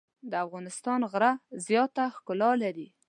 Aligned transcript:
د 0.31 0.33
افغانستان 0.45 0.99
غره 1.11 1.31
زیاته 1.65 2.03
ښکلا 2.15 2.51
لري. 2.63 2.87